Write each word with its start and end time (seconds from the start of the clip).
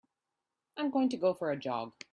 I'm 0.77 0.89
going 0.89 1.09
to 1.09 1.17
go 1.17 1.35
for 1.35 1.51
a 1.51 1.57
jog. 1.57 1.93